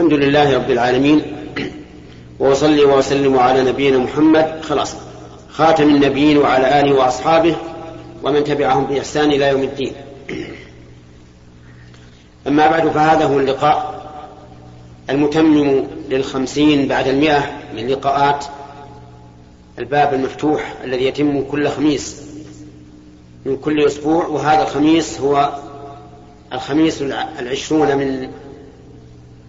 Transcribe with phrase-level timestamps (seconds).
[0.00, 1.22] الحمد لله رب العالمين.
[2.38, 4.94] وأصلي وأسلم على نبينا محمد خلاص
[5.50, 7.56] خاتم النبيين وعلى آله وأصحابه
[8.22, 9.92] ومن تبعهم بإحسان إلى يوم الدين.
[12.46, 14.10] أما بعد فهذا هو اللقاء
[15.10, 17.42] المتمم للخمسين بعد المئة
[17.76, 18.44] من لقاءات
[19.78, 22.22] الباب المفتوح الذي يتم كل خميس
[23.46, 25.58] من كل أسبوع وهذا الخميس هو
[26.52, 27.02] الخميس
[27.38, 28.30] العشرون من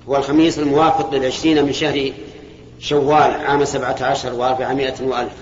[0.09, 2.11] هو الخميس الموافق للعشرين من شهر
[2.79, 5.33] شوال عام سبعة عشر وأربعمائة وألف.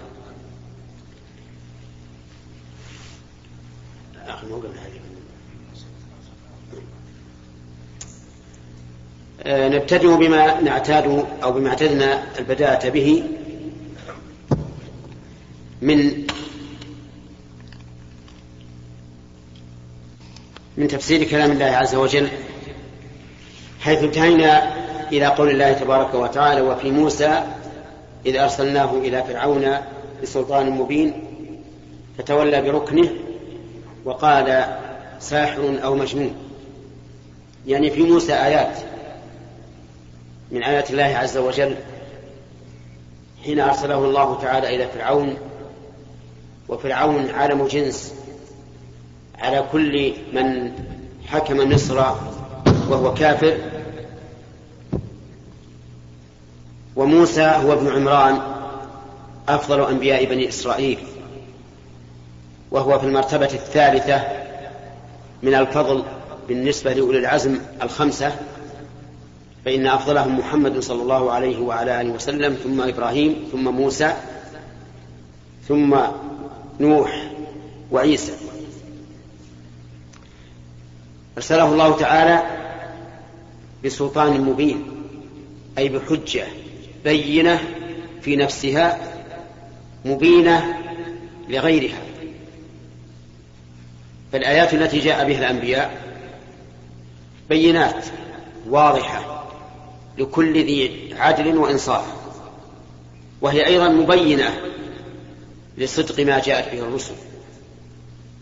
[9.43, 13.23] آه، نبتدئ بما نعتاد أو بما اعتدنا البداءة به
[15.81, 16.27] من
[20.77, 22.29] من تفسير كلام الله عز وجل
[23.79, 24.73] حيث انتهينا
[25.11, 27.43] إلى قول الله تبارك وتعالى وفي موسى
[28.25, 29.77] إذ أرسلناه إلى فرعون
[30.23, 31.23] بسلطان مبين
[32.17, 33.09] فتولى بركنه
[34.05, 34.65] وقال
[35.19, 36.35] ساحر أو مجنون.
[37.67, 38.77] يعني في موسى آيات
[40.51, 41.75] من آيات الله عز وجل
[43.43, 45.37] حين أرسله الله تعالى إلى فرعون
[46.69, 48.13] وفرعون عالم جنس
[49.39, 50.71] على كل من
[51.27, 52.15] حكم مصر
[52.89, 53.57] وهو كافر.
[56.95, 58.41] وموسى هو ابن عمران
[59.49, 60.99] أفضل أنبياء بني إسرائيل.
[62.71, 64.23] وهو في المرتبة الثالثة
[65.43, 66.03] من الفضل
[66.47, 68.35] بالنسبة لأولي العزم الخمسة
[69.65, 74.13] فإن أفضلهم محمد صلى الله عليه وعلى آله وسلم ثم إبراهيم ثم موسى
[75.67, 75.97] ثم
[76.79, 77.31] نوح
[77.91, 78.33] وعيسى.
[81.37, 82.58] أرسله الله تعالى
[83.85, 84.83] بسلطان مبين
[85.77, 86.47] أي بحجة
[87.03, 87.59] بينة
[88.21, 88.99] في نفسها
[90.05, 90.77] مبينة
[91.49, 92.01] لغيرها.
[94.31, 96.09] فالآيات التي جاء بها الأنبياء
[97.49, 98.05] بينات
[98.69, 99.47] واضحة
[100.17, 102.05] لكل ذي عدل وإنصاف
[103.41, 104.57] وهي أيضا مبينة
[105.77, 107.15] لصدق ما جاءت به الرسل.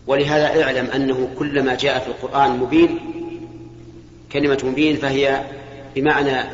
[0.06, 3.17] ولهذا اعلم أنه كلما جاء في القرآن مبين
[4.32, 5.44] كلمة مبين فهي
[5.94, 6.50] بمعنى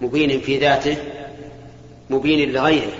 [0.00, 0.96] مبين في ذاته
[2.10, 2.92] مبين لغيره.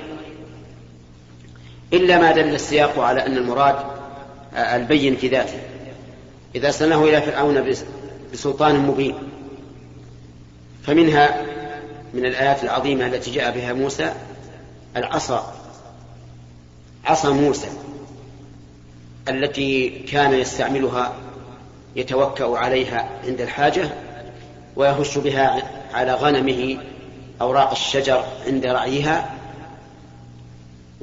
[1.93, 3.77] إلا ما دل السياق على أن المراد
[4.55, 5.59] البين في ذاته.
[6.55, 7.75] إذا سنه إلى فرعون
[8.33, 9.15] بسلطان مبين
[10.83, 11.43] فمنها
[12.15, 14.13] من الآيات العظيمة التي جاء بها موسى
[14.97, 15.55] العصا
[17.05, 17.69] عصا موسى
[19.29, 21.13] التي كان يستعملها
[21.97, 23.89] يتوكأ عليها عند الحاجة
[24.77, 25.63] ويهش بها
[25.95, 26.79] على غنمه
[27.41, 29.31] أوراق الشجر عند رعيها.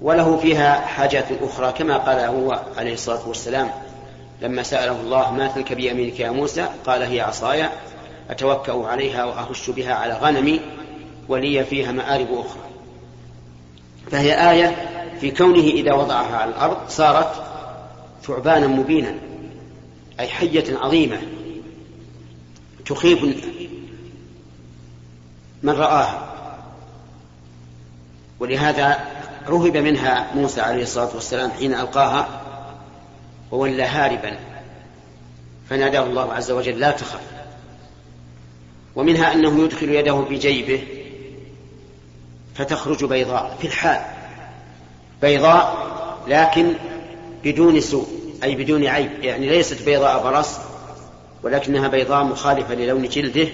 [0.01, 3.71] وله فيها حاجات أخرى كما قال هو عليه الصلاة والسلام
[4.41, 7.69] لما سأله الله ما تلك بيمينك يا موسى؟ قال هي عصاي
[8.29, 10.59] أتوكأ عليها وأهش بها على غنمي
[11.29, 12.61] ولي فيها مآرب أخرى.
[14.11, 14.75] فهي آية
[15.19, 17.43] في كونه إذا وضعها على الأرض صارت
[18.23, 19.30] ثعبانا مبينا.
[20.21, 21.21] أي حية عظيمة
[22.85, 23.23] تخيف
[25.63, 26.27] من رآها.
[28.39, 28.99] ولهذا
[29.47, 32.41] رهب منها موسى عليه الصلاة والسلام حين ألقاها
[33.51, 34.39] وولى هاربا.
[35.69, 37.21] فناداه الله عز وجل لا تخف.
[38.95, 40.83] ومنها أنه يدخل يده في جيبه
[42.55, 44.01] فتخرج بيضاء في الحال.
[45.21, 45.91] بيضاء
[46.27, 46.73] لكن
[47.43, 48.07] بدون سوء.
[48.43, 50.57] أي بدون عيب يعني ليست بيضاء برص
[51.43, 53.47] ولكنها بيضاء مخالفة للون جلده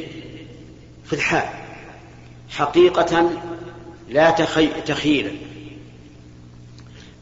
[1.05, 1.49] في الحال.
[2.49, 3.29] حقيقة
[4.09, 4.31] لا
[4.85, 5.37] تخيل.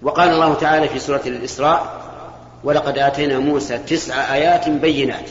[0.01, 2.05] وقال الله تعالى في سورة الإسراء
[2.63, 5.29] ولقد آتينا موسى تسع آيات بينات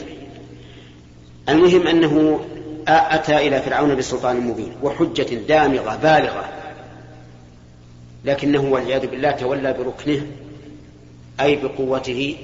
[1.49, 2.45] المهم أنه
[2.87, 6.49] أتى إلى فرعون بسلطان مبين وحجة دامغة بالغة.
[8.25, 10.21] لكنه والعياذ بالله تولى بركنه
[11.41, 12.37] أي بقوته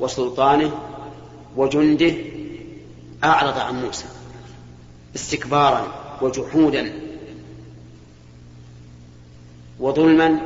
[0.00, 0.72] وسلطانه
[1.56, 2.14] وجنده
[3.24, 4.04] أعرض عن موسى
[5.14, 5.86] استكبارا
[6.22, 6.92] وجحودا
[9.80, 10.40] وظلما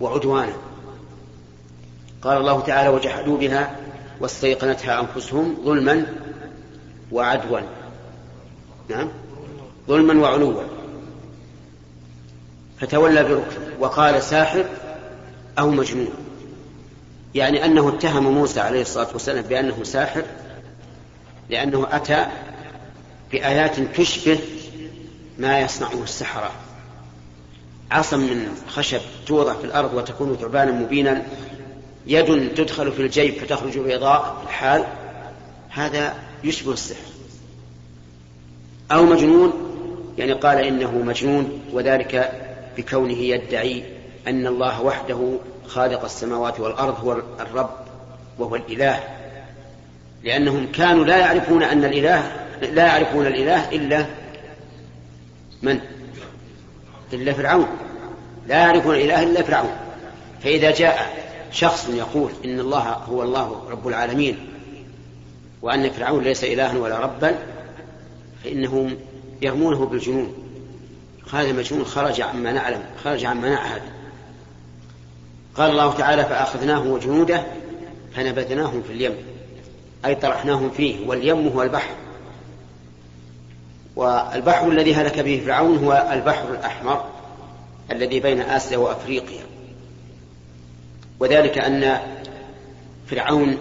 [0.00, 0.56] وعدوانا.
[2.22, 3.76] قال الله تعالى وجحدوا بها
[4.20, 6.06] واستيقنتها أنفسهم ظلما
[7.12, 7.60] وعدوا.
[8.88, 9.08] نعم.
[9.88, 10.62] ظلما وعلوا.
[12.80, 14.64] فتولى بركن وقال ساحر
[15.58, 16.14] أو مجنون.
[17.34, 20.22] يعني أنه اتهم موسى عليه الصلاة والسلام بأنه ساحر
[21.50, 22.26] لأنه أتى
[23.32, 24.38] بآيات تشبه
[25.38, 26.50] ما يصنعه السحرة.
[27.90, 31.22] عصا من خشب توضع في الأرض وتكون ثعبانا مبينا
[32.06, 34.84] يد تدخل في الجيب فتخرج بيضاء في الحال
[35.68, 37.00] هذا يشبه السحر.
[38.92, 39.52] أو مجنون
[40.18, 42.43] يعني قال إنه مجنون وذلك
[42.76, 43.84] بكونه يدعي
[44.26, 47.70] أن الله وحده خالق السماوات والأرض هو الرب
[48.38, 49.00] وهو الإله.
[50.22, 54.06] لأنهم كانوا لا يعرفون أن الإله لا يعرفون الإله إلا
[55.62, 55.80] من؟
[57.12, 57.66] إلا فرعون.
[58.48, 59.76] لا يعرفون الإله إلا فرعون.
[60.42, 64.48] فإذا جاء شخص يقول إن الله هو الله رب العالمين
[65.62, 67.38] وأن فرعون ليس إلها ولا ربا
[68.44, 68.96] فإنهم
[69.42, 70.43] يرمونه بالجنون.
[71.32, 73.82] هذا مجنون خرج عما نعلم خرج عما نعهد
[75.54, 77.42] قال الله تعالى فأخذناه وجنوده
[78.14, 79.14] فنبذناهم في اليم
[80.04, 81.94] أي طرحناهم فيه واليم هو البحر.
[83.96, 87.04] والبحر الذي هلك به فرعون هو البحر الأحمر
[87.90, 89.42] الذي بين آسيا وأفريقيا.
[91.20, 91.98] وذلك أن
[93.06, 93.58] فرعون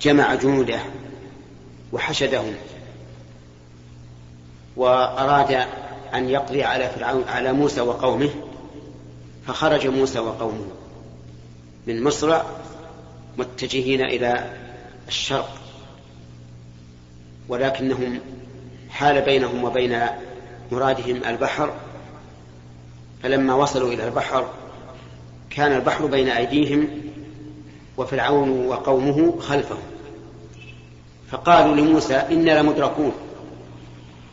[0.00, 0.78] جمع جنوده
[1.92, 2.54] وحشدهم
[4.76, 5.66] وأراد
[6.14, 8.30] أن يقضي على فرعون على موسى وقومه
[9.46, 10.66] فخرج موسى وقومه
[11.86, 12.40] من مصر
[13.38, 14.50] متجهين إلى
[15.08, 15.50] الشرق
[17.48, 18.20] ولكنهم
[18.90, 20.00] حال بينهم وبين
[20.72, 21.72] مرادهم البحر.
[23.22, 24.50] فلما وصلوا إلى البحر
[25.50, 26.88] كان البحر بين أيديهم
[27.96, 29.82] وفرعون وقومه خلفهم.
[31.30, 33.12] فقالوا لموسى إنا لمدركون.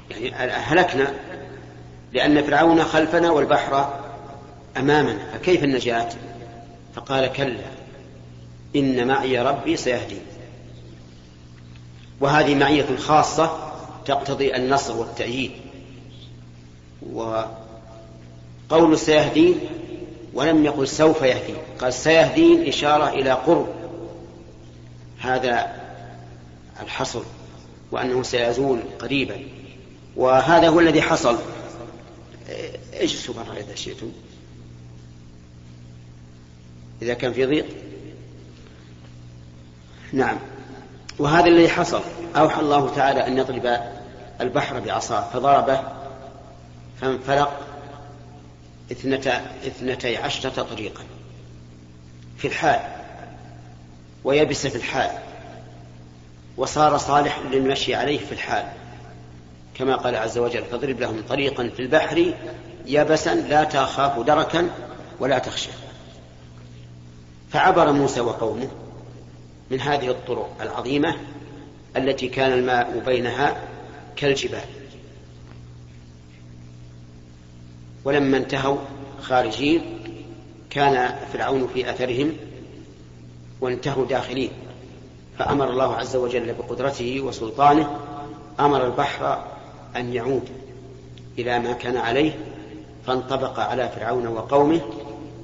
[0.09, 1.13] يعني هلكنا؟
[2.15, 3.93] لأن فرعون خلفنا والبحر
[4.77, 5.19] أمامنا.
[5.33, 6.09] فكيف النجاة؟
[6.95, 7.65] فقال كلا
[8.75, 10.21] إن معي ربي سيهدين
[12.19, 13.73] وهذه معية خاصة
[14.05, 15.51] تقتضي النصر والتأييد.
[17.13, 19.59] وقول سيهدين
[20.33, 23.67] ولم يقل سوف يهدين قال سيهدين إشارة إلى قرب.
[25.19, 25.75] هذا
[26.81, 27.21] الحصر
[27.91, 29.39] وأنه سيزول قريبا.
[30.15, 31.37] وهذا هو الذي حصل.
[32.93, 34.11] اجلسوا برا إذا شئتم؟
[37.01, 37.65] إذا كان في ضيق؟
[40.13, 40.37] نعم.
[41.19, 42.01] وهذا الذي حصل
[42.35, 43.79] أوحى الله تعالى أن يضرب
[44.41, 45.83] البحر بعصاه فضربه
[47.01, 47.61] فانفلق
[49.65, 51.03] اثنتي عشرة طريقا
[52.37, 52.79] في الحال
[54.23, 55.11] ويبس في الحال
[56.57, 58.65] وصار صالح للمشي عليه في الحال.
[59.75, 62.33] كما قال عز وجل فاضرب لهم طريقا في البحر
[62.85, 64.69] يبسا لا تخاف دركا
[65.19, 65.69] ولا تخشى.
[67.49, 68.67] فعبر موسى وقومه
[69.71, 71.15] من هذه الطرق العظيمة
[71.97, 73.63] التي كان الماء بينها
[74.15, 74.65] كالجبال.
[78.03, 78.77] ولما انتهوا
[79.21, 79.81] خارجين
[80.69, 82.33] كان فرعون في أثرهم
[83.61, 84.51] وانتهوا داخلين.
[85.39, 87.99] فأمر الله عز وجل بقدرته وسلطانه
[88.59, 89.54] أمر البحر
[89.97, 90.49] أن يعود
[91.39, 92.31] إلى ما كان عليه
[93.07, 94.81] فانطبق على فرعون وقومه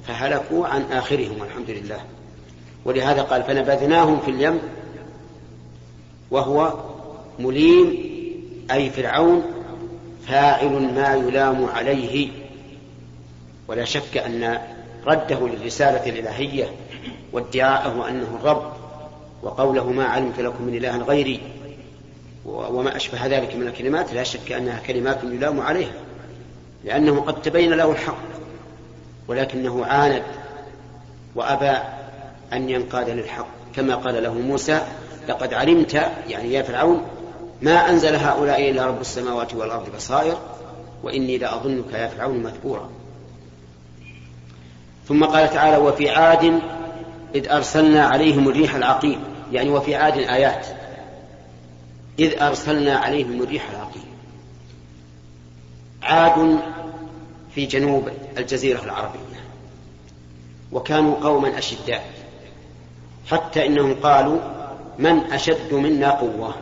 [0.08, 2.00] فهلكوا عن آخرهم والحمد لله.
[2.86, 4.60] ولهذا قال فنبذناهم في اليم
[6.32, 6.74] وهو
[7.40, 8.12] مليم
[8.72, 9.44] أي فرعون
[10.28, 12.30] فاعل ما يلام عليه.
[13.68, 14.58] ولا شك أن
[15.06, 16.72] رده للرسالة الإلهية
[17.34, 18.74] وادعاءه أنه الرب
[19.44, 21.42] وقوله ما علمت لكم من إله غيري.
[22.46, 25.94] وما أشبه ذلك من الكلمات لا شك أنها كلمات يلام عليها
[26.84, 28.18] لأنه قد تبين له الحق
[29.28, 30.24] ولكنه عاند
[31.36, 31.78] وأبى
[32.54, 33.48] أن ينقاد للحق.
[33.76, 34.82] كما قال له موسى
[35.28, 35.94] لقد علمت
[36.28, 37.02] يعني يا فرعون
[37.62, 40.38] ما أنزل هؤلاء إلا رب السماوات والأرض بصائر
[41.04, 42.90] وإني لأظنك يا فرعون مثبورا
[45.08, 46.60] ثم قال تعالى وفي عاد
[47.36, 49.20] إذ أرسلنا عليهم الريح العقيم.
[49.52, 50.68] يعني وفي عاد آيات.
[52.20, 54.12] إذ أرسلنا عليهم الريح العقيم.
[56.04, 56.60] عاد
[57.56, 59.42] في جنوب الجزيرة العربية.
[60.72, 62.12] وكانوا قوما أشداء.
[63.28, 64.40] حتى إنهم قالوا
[65.00, 66.56] من أشد منا قوة؟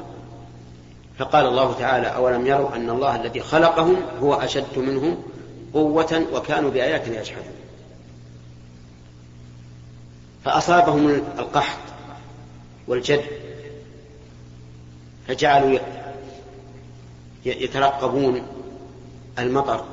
[1.18, 5.18] فقال الله تعالى أولم يروا أن الله الذي خلقهم هو أشد منهم
[5.74, 7.54] قوة وكانوا بآياتنا يجحدون.
[10.46, 11.80] فأصابهم القحط
[12.88, 13.49] والجد
[15.30, 15.80] فجعلوا
[17.46, 18.42] يترقبون
[19.40, 19.84] المطر.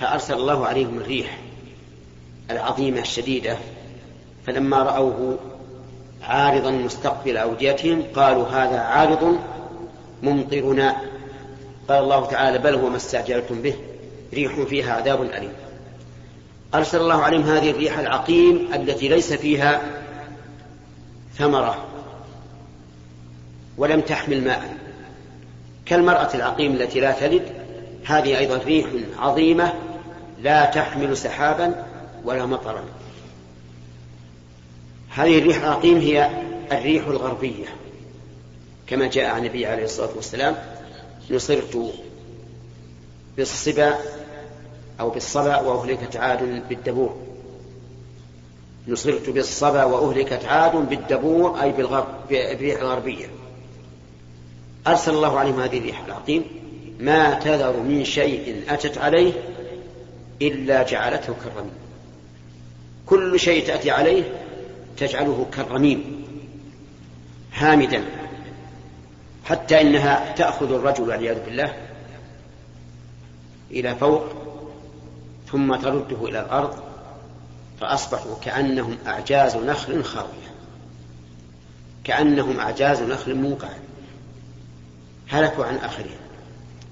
[0.00, 1.38] فأرسل الله عليهم الريح
[2.50, 3.56] العظيمة الشديدة
[4.46, 5.38] فلما رأوه
[6.22, 9.38] عارضا مستقبل أوديتهم قالوا هذا عارض
[10.22, 10.96] ممطرنا.
[11.88, 13.74] قال الله تعالى بل هو ما استعجلتم به
[14.34, 15.52] ريح فيها عذاب أليم.
[16.74, 19.82] أرسل الله عليهم هذه الريح العقيم التي ليس فيها
[21.38, 21.93] ثمرة.
[23.78, 24.76] ولم تحمل ماء.
[25.86, 27.42] كالمرأة العقيم التي لا تلد
[28.04, 28.86] هذه أيضا ريح
[29.18, 29.72] عظيمة
[30.42, 31.86] لا تحمل سحابا
[32.24, 32.84] ولا مطرا.
[35.10, 36.30] هذه الريح العقيم هي
[36.72, 37.66] الريح الغربية
[38.86, 40.56] كما جاء عن النبي عليه الصلاة والسلام
[41.30, 41.94] نصرت
[43.36, 43.94] بالصبا
[45.00, 47.16] أو بالصبا وأهلكت عاد بالدبور.
[48.88, 53.26] نصرت بالصبا وأهلكت عاد بالدبور أي بالغرب بالريح الغربية.
[54.86, 56.44] أرسل الله عليهم هذه الريح العقيم
[57.00, 59.32] ما تذر من شيء أتت عليه
[60.42, 61.72] إلا جعلته كالرميم.
[63.06, 64.22] كل شيء تأتي عليه
[64.96, 66.24] تجعله كالرميم.
[67.54, 68.04] هامدا
[69.44, 71.74] حتى إنها تأخذ الرجل والعياذ بالله
[73.70, 74.24] إلى فوق
[75.52, 76.74] ثم ترده إلى الأرض
[77.80, 80.54] فأصبحوا كأنهم أعجاز نخل خاوية.
[82.04, 83.68] كأنهم أعجاز نخل موقع.
[85.34, 86.16] هلكوا عن آخرين.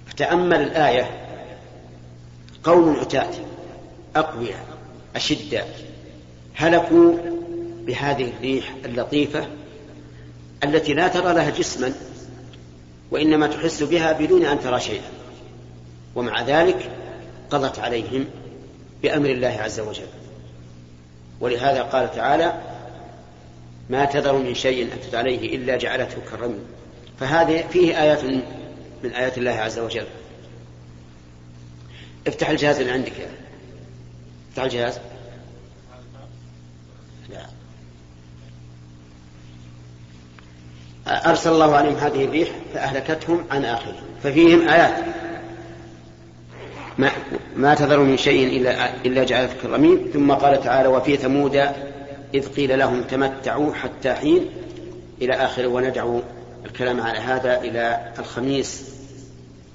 [0.06, 1.10] فتأمل الآية
[2.64, 3.30] قوم عتاة
[4.16, 4.66] أقوياء
[5.16, 5.68] أشداء
[6.54, 7.14] هلكوا
[7.86, 9.46] بهذه الريح اللطيفة
[10.64, 11.92] التي لا ترى لها جسما
[13.10, 15.10] وإنما تحس بها بدون أن ترى شيئا.
[16.14, 16.90] ومع ذلك
[17.50, 18.24] قضت عليهم
[19.02, 20.06] بأمر الله عز وجل.
[21.40, 22.60] ولهذا قال تعالى
[23.90, 26.58] ما تذر من شيء أتت عليه إلا جعلته كالرمل
[27.22, 28.24] فهذه فيه آيات
[29.04, 30.06] من آيات الله عز وجل.
[32.26, 33.28] افتح الجهاز اللي عندك يا
[34.50, 34.98] افتح الجهاز.
[37.30, 37.46] لا.
[41.30, 44.02] أرسل الله عليهم هذه الريح فأهلكتهم عن آخرهم.
[44.22, 45.04] ففيهم آيات.
[46.98, 47.10] ما,
[47.56, 51.56] ما تذر من شيء إلا, إلا جعلته كالرميم ثم قال تعالى وفي ثمود
[52.34, 54.50] إذ قيل لهم تمتعوا حتى حين
[55.22, 56.22] إلى آخره وندعو
[56.64, 58.92] الكلام على هذا إلى الخميس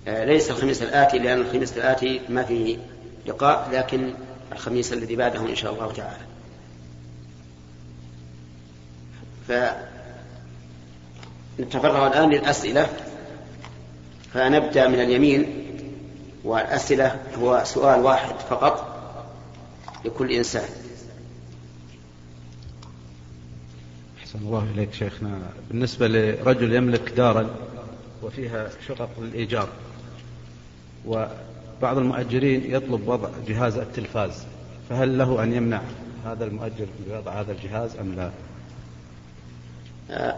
[0.07, 2.77] آه، ليس الخميس الآتي لأن الخميس الآتي ما فيه
[3.25, 4.13] لقاء لكن
[4.51, 6.27] الخميس الذي بعده إن شاء الله تعالى.
[11.57, 12.87] فنتفرغ الآن للأسئلة.
[14.33, 15.67] فنبدأ من اليمين
[16.43, 18.97] والأسئلة هو سؤال واحد فقط
[20.05, 20.69] لكل إنسان.
[24.37, 25.39] أحسن الله إليك شيخنا.
[25.69, 27.49] بالنسبة لرجل يملك دارا
[28.23, 29.69] وفيها شقق للإيجار
[31.05, 34.45] وبعض المؤجرين يطلب وضع جهاز التلفاز
[34.89, 35.81] فهل له أن يمنع
[36.25, 38.31] هذا المؤجر بوضع هذا الجهاز أم لا؟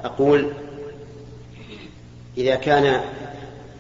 [0.06, 0.51] أقول
[2.38, 3.01] إذا كان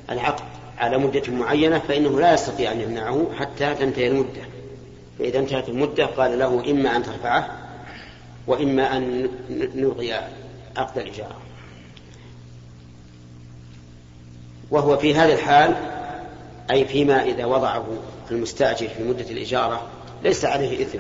[0.09, 0.43] العقد
[0.77, 4.41] على مدة معينة فإنه لا يستطيع أن يمنعه حتى تنتهي المدة.
[5.19, 7.58] فإذا انتهت المدة قال له إما أن ترفعه
[8.47, 10.13] وإما أن نلغي
[10.77, 11.37] عقد الإجارة.
[14.71, 15.75] وهو في هذا الحال
[16.71, 17.85] أي فيما إذا وضعه
[18.31, 19.87] المستأجر في مدة الإجارة
[20.23, 20.99] ليس عليه إثم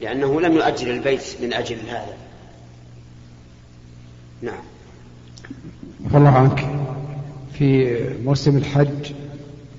[0.00, 2.16] لأنه لم يؤجل البيت من أجل هذا.
[4.42, 4.62] نعم.
[6.14, 6.84] الله عنك.
[7.58, 9.12] في موسم الحج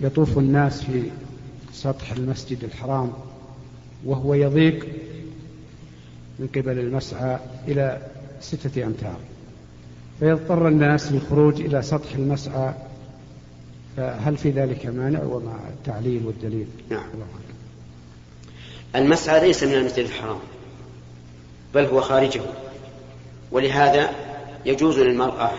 [0.01, 1.03] يطوف الناس في
[1.73, 3.13] سطح المسجد الحرام
[4.05, 4.87] وهو يضيق
[6.39, 8.01] من قبل المسعى إلى
[8.41, 9.17] ستة أمتار.
[10.19, 12.73] فيضطر الناس للخروج إلى سطح المسعى
[13.97, 17.03] فهل في ذلك مانع ومع التعليل والدليل؟ نعم.
[18.95, 20.39] المسعى ليس من المسجد الحرام
[21.73, 22.41] بل هو خارجه.
[23.51, 24.09] ولهذا
[24.65, 25.51] يجوز للمرأة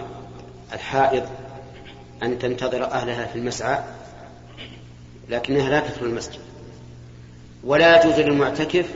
[0.72, 1.22] الحائض
[2.22, 3.78] أن تنتظر أهلها في المسعى
[5.30, 6.40] لكنها لا تدخل المسجد.
[7.64, 8.86] ولا يجوز للمعتكف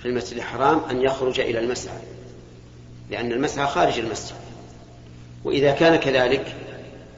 [0.00, 1.98] في المسجد الحرام أن يخرج إلى المسعى
[3.10, 4.36] لأن المسعى خارج المسجد.
[5.44, 6.54] وإذا كان كذلك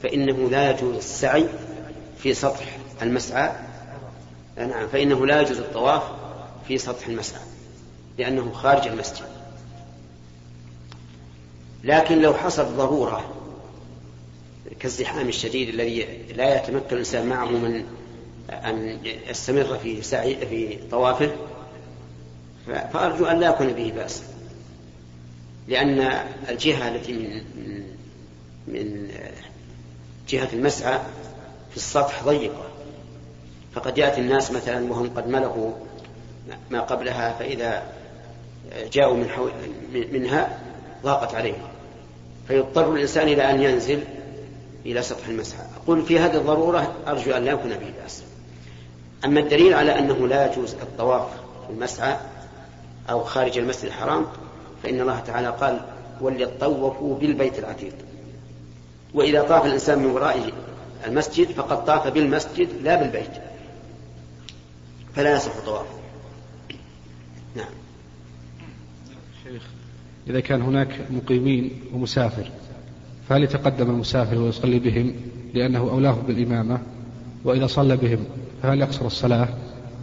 [0.03, 1.45] فإنه لا يجوز السعي
[2.17, 3.51] في سطح المسعى.
[4.57, 6.03] نعم فإنه لا يجوز الطواف
[6.67, 7.41] في سطح المسعى
[8.17, 9.25] لأنه خارج المسجد.
[11.83, 13.33] لكن لو حصل ضرورة
[14.79, 17.85] كالزحام الشديد الذي لا يتمكن الإنسان معه من
[18.49, 21.31] أن يستمر في سعي في طوافه
[22.67, 24.23] فأرجو أن لا يكون به بأس.
[25.67, 25.99] لأن
[26.49, 27.41] الجهة التي من
[28.67, 29.11] من
[30.29, 30.99] جهة المسعى
[31.69, 32.63] في السطح ضيقة.
[33.73, 35.71] فقد يأتي الناس مثلا وهم قد ملكوا
[36.69, 37.83] ما قبلها فإذا
[38.93, 39.49] جاءوا من حو...
[39.93, 40.59] منها
[41.03, 41.67] ضاقت عليهم.
[42.47, 44.03] فيضطر الإنسان إلى أن ينزل
[44.85, 45.65] إلى سطح المسعى.
[45.83, 48.23] أقول في هذه الضرورة أرجو أن لا يكون به بأس.
[49.25, 51.27] أما الدليل على أنه لا يجوز الطواف
[51.67, 52.17] في المسعى
[53.09, 54.25] أو خارج المسجد الحرام
[54.83, 55.79] فإن الله تعالى قال
[56.21, 57.93] وليطوفوا بالبيت العتيق.
[59.13, 60.53] وإذا طاف الإنسان من وراء
[61.07, 63.31] المسجد فقد طاف بالمسجد لا بالبيت
[65.15, 65.95] فلا يصح طوافه.
[67.55, 67.69] نعم.
[69.43, 69.63] شيخ
[70.27, 72.51] إذا كان هناك مقيمين ومسافر
[73.29, 75.15] فهل يتقدم المسافر ويصلي بهم
[75.53, 76.79] لأنه أولاه بالإمامة؟
[77.43, 78.25] وإذا صلى بهم
[78.63, 79.47] فهل يقصر الصلاة؟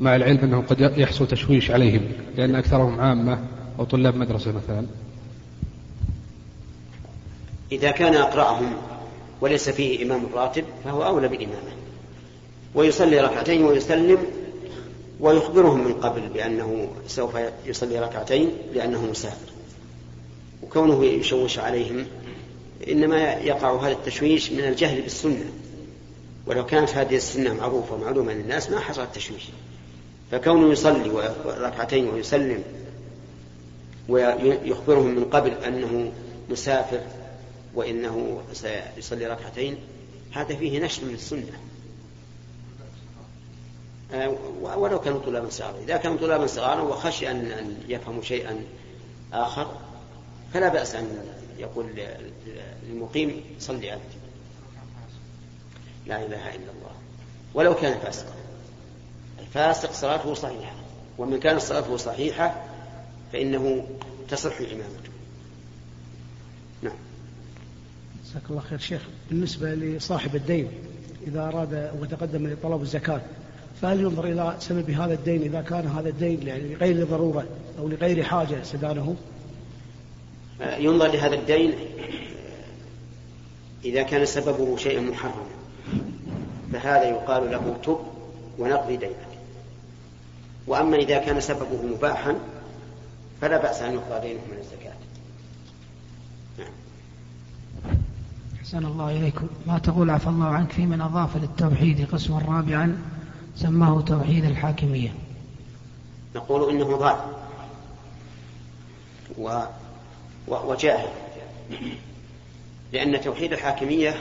[0.00, 2.02] مع العلم أنه قد يحصل تشويش عليهم
[2.36, 3.38] لأن أكثرهم عامة
[3.78, 4.86] أو طلاب مدرسة مثلا.
[7.72, 8.72] إذا كان أقرأهم
[9.40, 11.72] وليس فيه إمام راتب فهو أولى بالإمامة
[12.74, 14.18] ويصلي ركعتين ويسلم
[15.20, 17.36] ويخبرهم من قبل بأنه سوف
[17.66, 19.52] يصلي ركعتين لأنه مسافر.
[20.62, 22.06] وكونه يشوش عليهم
[22.88, 25.44] إنما يقع هذا التشويش من الجهل بالسنة.
[26.46, 29.42] ولو كانت هذه السنة معروفة ومعلومة للناس ما حصل التشويش
[30.30, 32.62] فكونه يصلي ركعتين ويسلم
[34.08, 36.12] ويخبرهم من قبل أنه
[36.50, 37.00] مسافر
[37.74, 39.78] وإنه سيصلي ركعتين
[40.32, 41.60] هذا فيه نشر من السنة.
[44.12, 48.64] آه، ولو كانوا طلابا صغارا إذا كانوا طلابا صغارا وخشي أن يفهموا شيئا
[49.32, 49.76] آخر
[50.54, 51.26] فلا بأس أن
[51.58, 51.86] يقول
[52.86, 54.02] للمقيم صلي أنت
[56.06, 56.92] لا إله إلا الله.
[57.54, 58.32] ولو كان فاسقا.
[59.48, 60.74] الفاسق صلاته صحيحة
[61.18, 62.54] ومن كانت صلاته صحيحة
[63.32, 63.86] فإنه
[64.28, 65.10] تصح إمامته
[66.82, 66.92] نعم.
[68.24, 69.02] جزاك الله خير شيخ.
[69.30, 70.68] بالنسبة لصاحب الدين
[71.26, 73.20] إذا أراد وتقدم لطلب الزكاة
[73.82, 77.46] فهل ينظر إلى سبب هذا الدين؟ إذا كان هذا الدين يعني لغير ضرورة
[77.78, 79.16] أو لغير حاجة سدانه
[80.60, 81.74] ينظر لهذا الدين
[83.84, 85.46] إذا كان سببه شيئا محرما
[86.72, 87.98] فهذا يقال له تب
[88.58, 89.27] ونقضي دينك
[90.68, 92.34] وأما إذا كان سببه مباحا
[93.40, 94.94] فلا بأس أن يقضى دينه من الزكاة.
[96.58, 96.72] نعم.
[98.60, 99.46] أحسن الله إليكم.
[99.66, 103.02] ما تقول عفى الله عنك في من أضاف للتوحيد قسما رابعا
[103.56, 105.14] سماه توحيد الحاكمية؟
[106.36, 107.16] نقول إنه ضال
[109.38, 109.62] و...
[110.48, 110.72] و...
[110.72, 111.08] وجاهل
[112.92, 114.14] لأن توحيد الحاكمية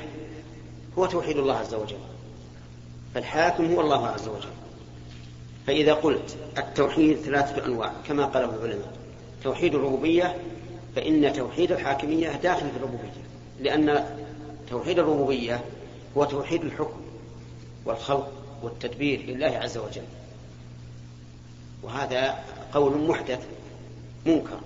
[0.98, 1.98] هو توحيد الله عز وجل.
[3.14, 4.57] فالحاكم هو الله عز وجل.
[5.68, 8.94] فإذا قلت التوحيد ثلاثة أنواع كما قاله العلماء.
[9.44, 10.36] توحيد الربوبية
[10.96, 13.10] فإن توحيد الحاكمية داخل في الربوبية
[13.60, 14.06] لأن
[14.70, 15.62] توحيد الربوبية
[16.18, 17.02] هو توحيد الحكم
[17.86, 18.32] والخلق
[18.64, 20.04] والتدبير لله عز وجل.
[21.84, 22.36] وهذا
[22.74, 23.40] قول محدث
[24.26, 24.60] منكر.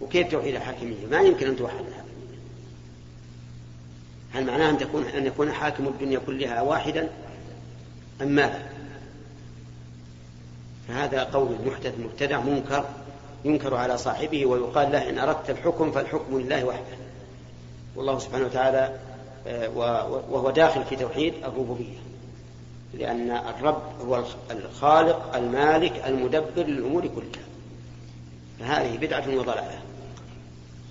[0.00, 2.02] وكيف توحيد الحاكمية؟ ما يمكن أن توحد الحاكمية.
[4.32, 7.08] هل معناه أن تكون أن يكون حاكم الدنيا كلها واحدا؟
[8.22, 8.72] أم ماذا؟
[10.88, 12.84] فهذا قول محدث مبتدع منكر
[13.44, 16.96] ينكر على صاحبه ويقال له إن أردت الحكم فالحكم لله وحده.
[17.96, 18.98] والله سبحانه وتعالى
[19.46, 19.68] آه،
[20.30, 21.98] وهو داخل في توحيد الربوبية.
[22.94, 27.46] لأن الرب هو الخالق المالك المدبر للأمور كلها.
[28.60, 29.80] فهذه بدعة وضلالة.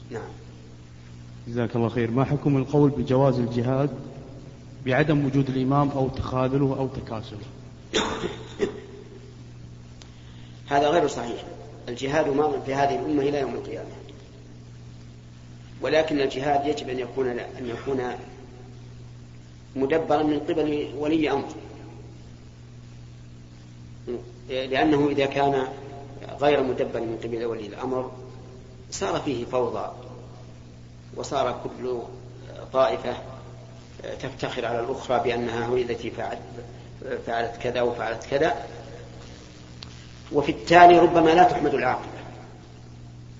[0.10, 0.30] نعم.
[1.48, 2.12] جزاك الله خير.
[2.12, 3.90] ما حكم القول بجواز الجهاد
[4.86, 7.40] بعدم وجود الإمام أو تخاذله أو تكاسله؟
[10.72, 11.44] هذا غير صحيح.
[11.90, 13.90] الجهاد ماض في هذه الأمة إلى يوم القيامة.
[15.82, 18.12] ولكن الجهاد يجب أن يكون أن يكون
[19.76, 21.48] مدبرا من قبل ولي أمر.
[24.50, 25.68] لأنه إذا كان
[26.42, 28.12] غير مدبر من قبل ولي الأمر
[28.92, 29.92] صار فيه فوضى
[31.16, 32.00] وصار كل
[32.74, 33.18] طائفة
[34.22, 36.40] تفتخر على الأخرى بأنها هي التي فعلت,
[37.26, 38.66] فعلت كذا وفعلت كذا.
[40.34, 42.22] وفي التالي ربما لا تحمد العاقبة.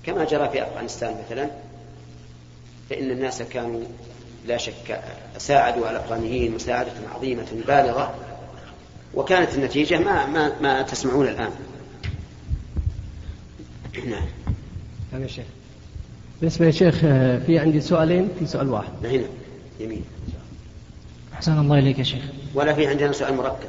[0.04, 1.50] كما جرى في أفغانستان مثلا
[2.90, 3.80] فإن الناس كانوا
[4.46, 5.00] لا شك
[5.38, 8.14] ساعدوا الأفغانيين مساعدة عظيمة بالغة
[9.14, 11.50] وكانت النتيجة ما ما ما تسمعون الآن.
[14.06, 14.26] نعم.
[15.22, 15.44] يا شيخ.
[16.40, 16.94] بالنسبة يا شيخ
[17.46, 19.06] في عندي سؤالين في سؤال واحد.
[19.06, 19.26] هنا.
[19.80, 20.04] يمين
[21.34, 22.22] أحسن الله إليك يا شيخ.
[22.54, 23.68] ولا في عندنا سؤال مركب.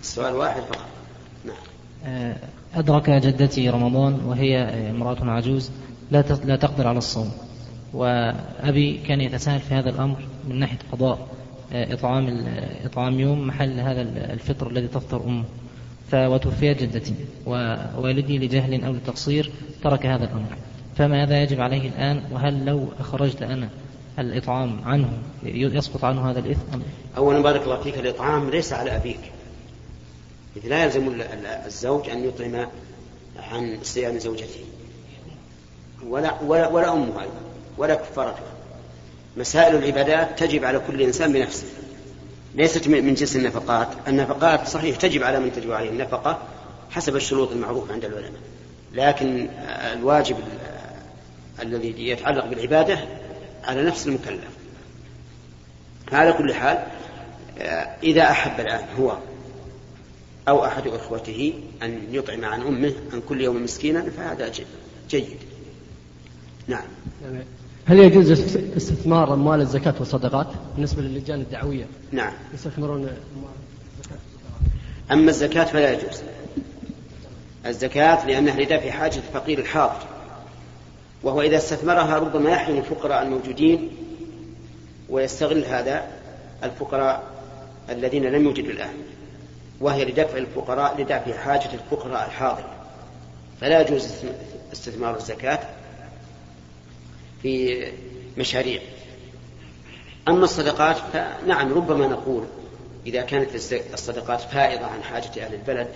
[0.00, 0.76] السؤال واحد فقط.
[0.78, 1.01] نعم
[2.74, 4.58] أدرك جدتي رمضان وهي
[4.90, 5.70] امرأة عجوز
[6.10, 7.32] لا لا تقدر على الصوم.
[7.92, 10.16] وأبي كان يتساهل في هذا الأمر
[10.48, 11.28] من ناحية قضاء
[11.72, 12.44] آه، إطعام
[12.84, 15.44] إطعام يوم محل هذا الفطر الذي تفطر أمه.
[16.14, 17.14] وتوفيت جدتي.
[17.46, 19.50] ووالدي لجهل أو لتقصير
[19.82, 20.56] ترك هذا الأمر.
[20.96, 23.68] فماذا يجب عليه الآن؟ وهل لو أخرجت أنا
[24.18, 25.08] الإطعام عنه
[25.44, 26.78] يسقط عنه هذا الإثم؟
[27.16, 29.31] أولا بارك الله فيك الإطعام ليس على أبيك.
[30.56, 32.68] إذ لا يلزم ال- ال- الزوج أن يطعم
[33.52, 34.64] عن صيام زوجته
[36.06, 37.40] ولا ولا, ولا أمه أيضا
[37.78, 38.42] ولا كفارته.
[39.36, 41.66] مسائل العبادات تجب على كل إنسان بنفسه.
[42.54, 43.88] ليست من جنس النفقات.
[44.08, 46.38] النفقات صحيح تجب على من تجب عليه النفقة
[46.90, 48.40] حسب الشروط المعروفة عند العلماء.
[48.92, 52.98] لكن الواجب ال- الذي يتعلق بالعبادة
[53.64, 54.48] على نفس المكلف.
[56.12, 56.84] على كل حال
[58.02, 59.16] إذا أحب الآن هو
[60.48, 61.52] أو أحد إخوته
[61.82, 64.52] أن يطعم عن أمه عن كل يوم مسكينا فهذا
[65.10, 65.36] جيد.
[66.66, 66.84] نعم.
[67.86, 72.32] هل يجوز است- استثمار أموال الزكاة والصدقات بالنسبة للجان الدعوية؟ نعم.
[72.54, 73.08] يستثمرون
[75.12, 76.22] أما الزكاة فلا يجوز.
[77.66, 80.06] الزكاة لأنها لدافع حاجة الفقير الحاضر.
[81.22, 83.88] وهو إذا استثمرها ربما يحرم الفقراء الموجودين
[85.10, 86.06] ويستغل هذا
[86.64, 87.22] الفقراء
[87.90, 88.94] الذين لم يوجدوا الآن.
[89.82, 92.64] وهي لدفع الفقراء لدفع حاجة الفقراء الحاضر
[93.60, 94.08] فلا يجوز
[94.72, 95.58] استثمار الزكاة
[97.42, 97.86] في
[98.38, 98.80] مشاريع.
[100.28, 102.44] أما الصدقات فنعم ربما نقول
[103.06, 103.54] إذا كانت
[103.94, 105.88] الصدقات فائضة عن حاجة أهل البلد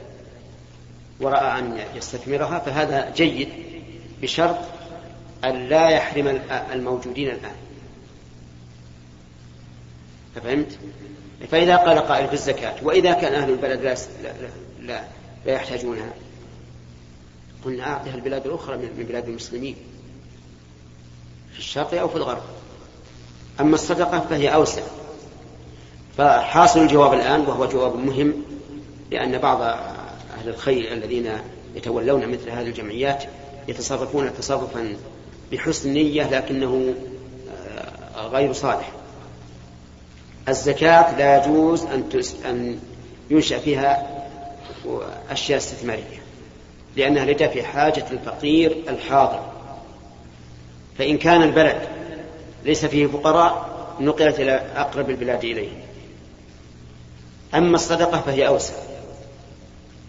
[1.21, 3.49] ورأى أن يستثمرها فهذا جيد
[4.23, 4.59] بشرط
[5.45, 7.55] أن لا يحرم ال- الموجودين الآن.
[10.35, 10.79] ففهمت؟
[11.51, 13.97] فإذا قال قائل في الزكاة وإذا كان أهل البلد لا
[14.83, 15.03] لا,
[15.47, 16.13] لا, يحتاجونها
[17.65, 19.77] قلنا أعطها البلاد الأخرى من من بلاد المسلمين
[21.53, 22.43] في الشرق أو في الغرب.
[23.61, 24.83] أما الصدقة فهي أوسع.
[26.19, 28.35] فحاصل الجواب الآن وهو جواب مهم
[29.11, 31.33] لأن بعض أهل الخير الذين
[31.75, 33.25] يتولون مثل هذه الجمعيات
[33.69, 34.97] يتصرفون تصرفا
[35.53, 36.95] بحسن نية لكنه
[38.17, 38.93] آه، غير صالح.
[40.49, 42.79] الزكاة لا يجوز أن أن
[43.31, 44.23] ينشأ فيها
[45.31, 46.23] أشياء استثمارية
[46.97, 49.53] لأنها لدفع حاجة الفقير الحاضر.
[50.99, 51.89] فإن كان البلد
[52.65, 55.71] ليس فيه فقراء نقلت إلى أقرب البلاد إليه.
[57.55, 58.75] أما الصدقة فهي أوسع.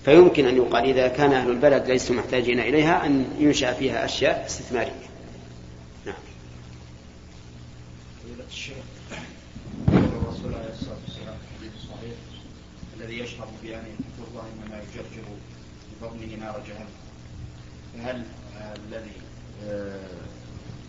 [0.05, 5.07] فيمكن أن يقال إذا كان أهل البلد ليسوا محتاجين إليها أن ينشأ فيها أشياء استثمارية.
[6.05, 6.15] نعم
[8.23, 8.75] فضيلة الشيخ
[9.87, 12.15] الرسول عليه الصلاة والسلام في الحديث الصحيح
[13.07, 13.83] الذي يشرب بأن
[14.31, 15.27] الله إنما يجرجر
[16.01, 16.89] ببطنه نار جهنم.
[17.93, 18.23] فهل
[18.87, 19.11] الذي
[19.67, 19.99] آه،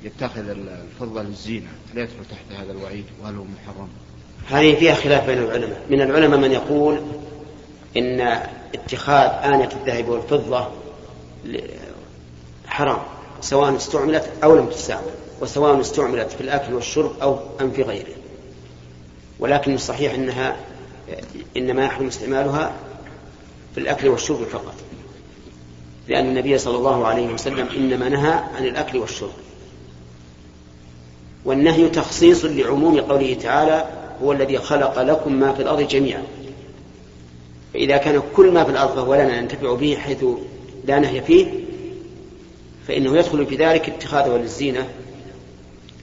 [0.02, 3.88] يتخذ الفضة للزينة لا يدخل تحت هذا الوعيد وهل هو محرم؟
[4.48, 5.86] هذه فيها خلاف بين العلماء.
[5.90, 7.02] من العلماء من يقول
[7.96, 8.20] إن
[8.74, 10.68] اتخاذ آنية الذهب والفضة
[12.66, 13.02] حرام
[13.40, 18.14] سواء استعملت أو لم تستعمل وسواء استعملت في الأكل والشرب أو أم في غيره.
[19.38, 20.56] ولكن الصحيح أنها
[21.56, 22.72] إنما يحرم استعمالها
[23.74, 24.74] في الأكل والشرب فقط.
[26.08, 29.32] لأن النبي صلى الله عليه وسلم إنما نهى عن الأكل والشرب.
[31.44, 33.88] والنهي تخصيص لعموم قوله تعالى
[34.22, 36.22] هو الذي خلق لكم ما في الأرض جميعا.
[37.74, 40.24] فإذا كان كل ما في الأرض فهو لنا ننتفع به حيث
[40.84, 41.46] لا نهي فيه
[42.88, 44.88] فإنه يدخل في ذلك اتخاذها للزينة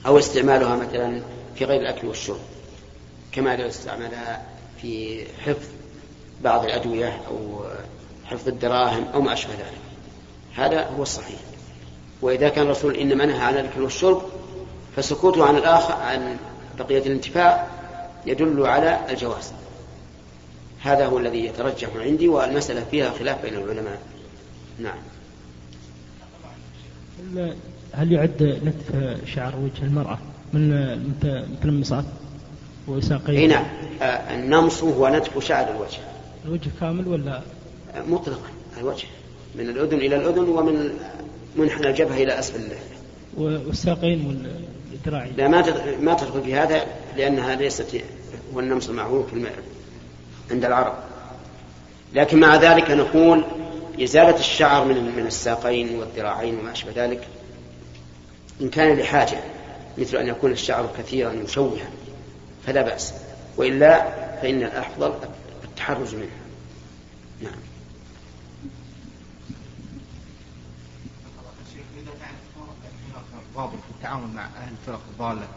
[0.06, 1.20] أو استعمالها مثلا
[1.54, 2.40] في غير الأكل والشرب.
[3.32, 5.66] كما لو استعملها في حفظ
[6.44, 7.64] بعض الأدوية أو
[8.24, 9.78] حفظ الدراهم أو ما أشبه ذلك.
[10.56, 11.40] هذا هو الصحيح.
[12.22, 14.22] وإذا كان الرسول إنما نهى عن الأكل والشرب
[14.96, 16.36] فسكوته عن الآخر عن
[16.78, 17.66] بقية الانتفاع
[18.26, 19.52] يدل على الجواز.
[20.82, 23.98] هذا هو الذي يترجح عندي والمسألة فيها خلاف بين العلماء.
[24.78, 24.98] نعم.
[27.94, 30.18] هل- يعد نتف شعر وجه المرأة
[30.52, 32.06] من وساقين
[33.28, 33.64] اي نعم
[34.02, 35.98] آه، النمص هو نتف شعر الوجه.
[36.44, 37.42] الوجه كامل ولا؟
[37.94, 39.06] آه، مطلقا الوجه.
[39.54, 40.98] من الأذن إلى الأذن ومن
[41.56, 42.96] منحنى الجبهة إلى أسفل اللحية
[43.36, 44.46] والساقين
[44.92, 45.64] والذراعين لا ما
[46.00, 48.02] ما تدخل في هذا لأنها ليست
[48.54, 49.26] هو النمص المعروف
[50.50, 50.94] عند العرب.
[52.14, 53.44] لكن مع ذلك نقول
[54.02, 57.28] إزالة الشعر من من الساقين والذراعين وما أشبه ذلك
[58.60, 59.38] إن كان لحاجة
[59.98, 61.90] مثل أن يكون الشعر كثيرا مشوها.
[62.66, 63.14] فلا بأس.
[63.56, 64.10] وإلا
[64.42, 65.14] فإن الأفضل
[65.64, 66.30] التحرز منه
[67.42, 67.52] نعم.
[71.96, 72.34] إذا كان
[73.12, 75.48] هناك ضابط في التعامل مع أهل الفرق الضالة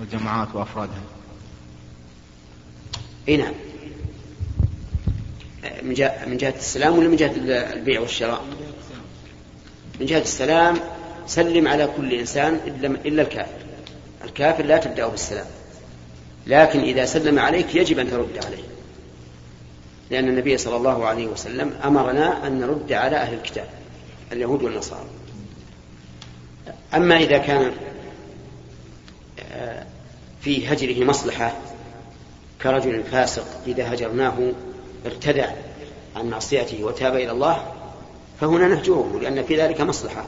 [0.00, 1.02] والجماعات وأفرادها
[3.28, 3.54] إي نعم.
[5.82, 7.32] من جهة من جهة السلام ولا من جهة
[7.72, 8.44] البيع والشراء؟
[10.00, 10.76] من جهة السلام
[11.26, 13.64] سلم على كل إنسان إلا إلا الكافر.
[14.24, 15.46] الكافر لا تبدأ بالسلام.
[16.46, 18.64] لكن إذا سلم عليك يجب أن ترد عليه.
[20.10, 23.68] لأن النبي صلى الله عليه وسلم أمرنا أن نرد على أهل الكتاب
[24.32, 25.06] اليهود والنصارى.
[26.94, 27.72] أما إذا كان
[29.52, 29.86] آه،
[30.40, 31.56] في هجره مصلحة
[32.62, 34.52] كرجل فاسق إذا هجرناه
[35.06, 35.50] ارتدع
[36.16, 37.72] عن معصيته وتاب إلى الله
[38.40, 40.24] فهنا نهجره لأن في ذلك مصلحة.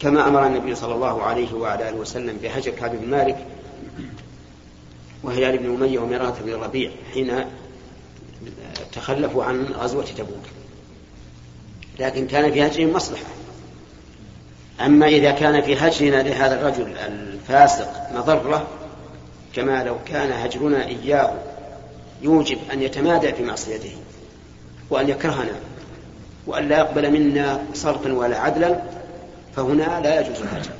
[0.00, 3.46] كما أمر النبي صلى الله عليه وعلى آله وسلم بهجر كعب بن مالك
[5.22, 7.44] وهلال بن أمية ومرارة بن الربيع حين
[8.92, 10.44] تخلفوا عن غزوة تبوك.
[11.98, 13.24] لكن كان في هجرهم مصلحة.
[14.80, 18.66] أما إذا كان في هجرنا لهذا الرجل الفاسق مضرة
[19.54, 21.34] كما لو كان هجرنا إياه
[22.22, 23.92] يوجب أن يتمادى في معصيته
[24.90, 25.54] وأن يكرهنا
[26.46, 28.82] وأن لا يقبل منا صرفا ولا عدلا
[29.56, 30.70] فهنا لا يجوز الهجر.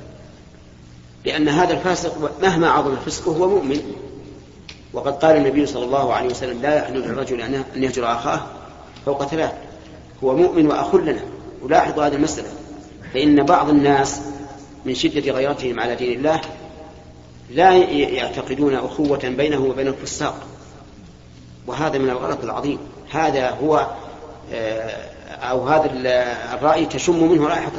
[1.24, 3.94] لأن هذا الفاسق مهما عظم فسقه هو مؤمن.
[4.92, 8.40] وقد قال النبي صلى الله عليه وسلم لا يحل للرجل أن يهجر أخاه
[9.06, 9.52] فوق ثلاث.
[10.24, 11.20] هو مؤمن وأخ لنا.
[11.62, 12.48] ولاحظوا هذه المسألة.
[13.14, 14.20] فإن بعض الناس
[14.84, 16.40] من شدة غيرتهم على دين الله
[17.50, 20.36] لا يعتقدون أخوة بينه وبين الفساق.
[21.66, 22.78] وهذا من الغلط العظيم.
[23.10, 23.86] هذا هو
[24.52, 25.90] آه، أو هذا
[26.54, 27.72] الرأي تشم منه رائحة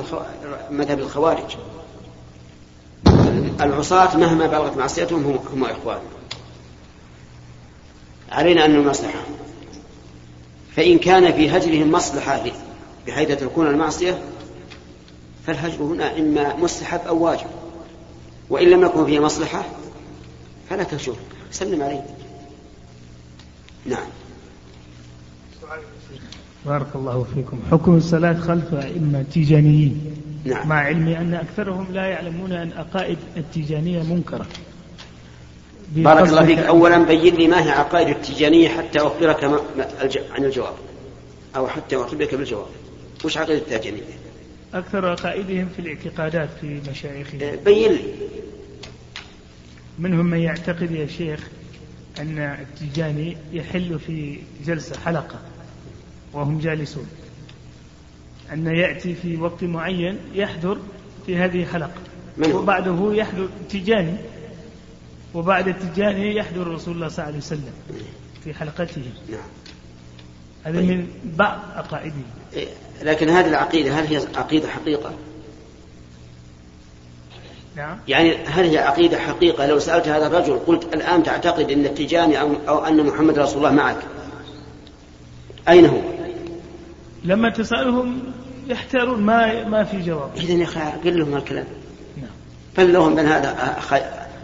[0.69, 1.55] مذهب الخوارج.
[3.61, 5.99] العصاة مهما بلغت معصيتهم هم, هم إخوان.
[8.31, 9.35] علينا أن ننصحهم
[10.75, 12.43] فإن كان في هجرهم مصلحة
[13.07, 14.21] بحيث تكون المعصية
[15.47, 17.47] فالهجر هنا إما مستحب أو واجب.
[18.49, 19.65] وإن لم يكن فيه مصلحة
[20.69, 21.15] فلا تهجر.
[21.51, 22.05] سلم عليه.
[23.85, 24.07] نعم.
[26.65, 27.59] بارك الله فيكم.
[27.71, 30.15] حكم الصلاة خلف أئمة تيجانيين.
[30.45, 30.67] نعم.
[30.67, 34.45] مع علمي أن أكثرهم لا يعلمون أن أقائد التيجانية منكرة.
[35.95, 36.59] بارك الله فيك.
[36.59, 39.43] أولا بين لي ما هي عقائد التيجانية حتى أخبرك
[40.31, 40.73] عن الجواب.
[41.55, 42.67] أو حتى أخبرك بالجواب.
[43.25, 44.01] وش عقيدة التيجانية
[44.73, 47.41] أكثر عقائدهم في الاعتقادات في مشايخهم.
[47.41, 48.03] إيه، بين لي.
[49.99, 51.47] منهم من يعتقد يا شيخ
[52.19, 55.39] أن التيجاني يحل في جلسة حلقة
[56.33, 57.07] وهم جالسون.
[58.53, 60.77] أن يأتي في وقت معين يحضر
[61.25, 62.01] في هذه الحلقة.
[62.53, 64.13] وبعده يحضر تيجاني
[65.33, 67.73] وبعد التجاني يحضر رسول الله صلى الله عليه وسلم
[68.43, 69.03] في حلقته.
[69.29, 69.39] نعم.
[70.63, 70.89] هذا طيب.
[70.89, 72.15] من بعض عقائده
[72.53, 72.67] إيه،
[73.01, 75.13] لكن هذه العقيدة هل هي عقيدة حقيقة؟
[77.75, 77.97] نعم.
[78.07, 82.51] يعني هل هي عقيدة حقيقة؟ لو سألت هذا الرجل قلت الآن تعتقد أن التجاني أو,
[82.67, 83.97] أو أن محمد رسول الله معك.
[85.69, 85.99] أين هو؟
[87.23, 88.19] لما تسألهم
[88.67, 90.29] يحتارون ما ما في جواب.
[90.37, 91.65] إذا يا أخي قل لهم الكلام.
[92.17, 92.31] نعم.
[92.75, 93.77] فلهم من هذا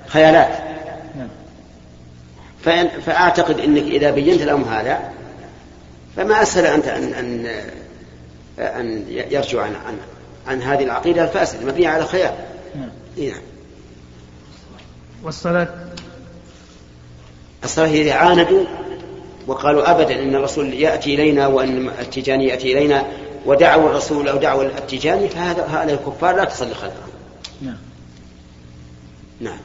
[0.07, 0.76] خيالات.
[3.05, 5.11] فأعتقد أنك إذا بينت لهم هذا
[6.15, 7.45] فما أسهل أنت أن أن
[8.59, 9.97] أن يرجعوا عن عن,
[10.47, 12.33] عن هذه العقيدة الفاسدة مبنية على خيال
[12.75, 12.89] نعم.
[13.17, 13.41] نعم.
[15.23, 15.67] والصلاة؟
[17.63, 18.65] الصلاة إذا عاندوا
[19.47, 23.07] وقالوا أبدا إن الرسول يأتي إلينا وأن التجاني يأتي إلينا
[23.45, 27.09] ودعوا الرسول أو دعوا التجاني فهذا هؤلاء الكفار لا تصلي خلفهم.
[27.61, 27.77] نعم.
[29.39, 29.59] نعم.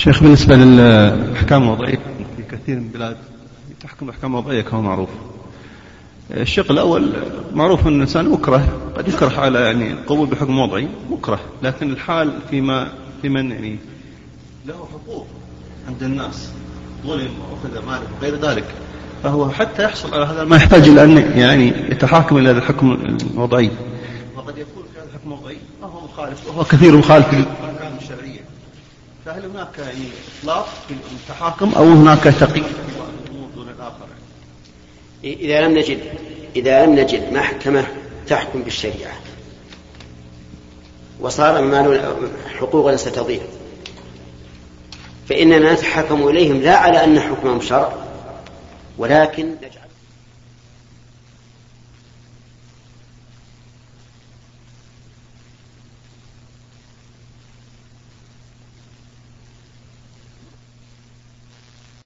[0.00, 1.98] شيخ بالنسبة للأحكام الوضعية
[2.36, 3.16] في كثير من البلاد
[3.82, 5.08] تحكم أحكام وضعية كما معروف.
[6.30, 7.12] الشق الأول
[7.54, 11.40] معروف أن الإنسان مكره قد يكره على يعني القبول بحكم وضعي مكره.
[11.62, 12.88] لكن الحال فيما
[13.22, 13.76] في من يعني
[14.66, 15.26] له حقوق
[15.88, 16.50] عند الناس
[17.06, 18.64] ظلم وأخذ ماله وغير ذلك.
[19.22, 23.70] فهو حتى يحصل على هذا ما يحتاج إلى أن يعني يتحاكم إلى هذا الحكم الوضعي.
[24.36, 27.26] وقد يكون في هذا الحكم الوضعي ما هو مخالف وهو كثير مخالف
[29.26, 30.08] فهل هناك يعني
[30.40, 32.64] إطلاق في التحاكم أو هناك تقييد
[33.54, 34.06] دون الآخر
[35.24, 36.00] إذا لم نجد
[36.56, 37.86] إذا لم نجد محكمة
[38.26, 39.12] تحكم بالشريعة.
[41.20, 42.00] وصار مال
[42.58, 43.40] حقوقنا ستضيع
[45.28, 47.92] فإننا نتحكم إليهم لا على أن حكمهم شرع
[48.98, 49.79] ولكن نجعل